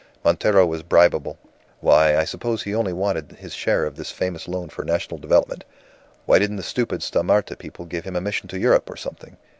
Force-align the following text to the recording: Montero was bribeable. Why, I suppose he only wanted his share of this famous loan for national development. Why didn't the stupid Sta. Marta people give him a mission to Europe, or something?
Montero 0.25 0.65
was 0.65 0.81
bribeable. 0.81 1.37
Why, 1.79 2.17
I 2.17 2.25
suppose 2.25 2.63
he 2.63 2.73
only 2.73 2.91
wanted 2.91 3.33
his 3.33 3.53
share 3.53 3.85
of 3.85 3.97
this 3.97 4.09
famous 4.09 4.47
loan 4.47 4.69
for 4.69 4.83
national 4.83 5.19
development. 5.19 5.63
Why 6.25 6.39
didn't 6.39 6.55
the 6.55 6.63
stupid 6.63 7.03
Sta. 7.03 7.21
Marta 7.21 7.55
people 7.55 7.85
give 7.85 8.05
him 8.05 8.15
a 8.15 8.21
mission 8.21 8.47
to 8.47 8.59
Europe, 8.59 8.89
or 8.89 8.97
something? 8.97 9.37